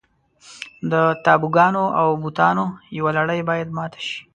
[0.91, 0.93] د
[1.25, 2.65] تابوګانو او بوتانو
[2.97, 4.17] یوه لړۍ باید ماته شي.